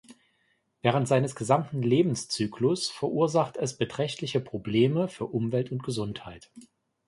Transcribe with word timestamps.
Während 0.81 1.07
seines 1.07 1.35
gesamten 1.35 1.83
Lebenszyklus 1.83 2.87
verursacht 2.89 3.55
es 3.55 3.77
beträchtliche 3.77 4.39
Probleme 4.39 5.07
für 5.07 5.27
Umwelt 5.27 5.71
und 5.71 5.83
Gesundheit. 5.83 6.51